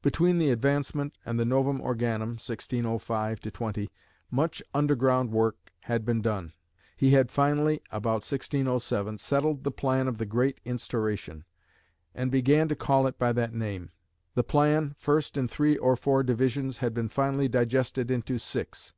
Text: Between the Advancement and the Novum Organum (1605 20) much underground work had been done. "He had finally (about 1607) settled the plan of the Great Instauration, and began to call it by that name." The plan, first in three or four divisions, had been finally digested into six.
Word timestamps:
Between 0.00 0.38
the 0.38 0.48
Advancement 0.48 1.18
and 1.26 1.38
the 1.38 1.44
Novum 1.44 1.82
Organum 1.82 2.38
(1605 2.40 3.40
20) 3.42 3.90
much 4.30 4.62
underground 4.72 5.30
work 5.30 5.70
had 5.80 6.02
been 6.02 6.22
done. 6.22 6.54
"He 6.96 7.10
had 7.10 7.30
finally 7.30 7.82
(about 7.92 8.24
1607) 8.24 9.18
settled 9.18 9.64
the 9.64 9.70
plan 9.70 10.08
of 10.08 10.16
the 10.16 10.24
Great 10.24 10.60
Instauration, 10.64 11.44
and 12.14 12.30
began 12.30 12.68
to 12.68 12.74
call 12.74 13.06
it 13.06 13.18
by 13.18 13.34
that 13.34 13.52
name." 13.52 13.90
The 14.34 14.42
plan, 14.44 14.94
first 14.98 15.36
in 15.36 15.46
three 15.46 15.76
or 15.76 15.94
four 15.94 16.22
divisions, 16.22 16.78
had 16.78 16.94
been 16.94 17.10
finally 17.10 17.46
digested 17.46 18.10
into 18.10 18.38
six. 18.38 18.94